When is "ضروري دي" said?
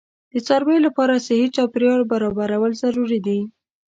2.83-3.39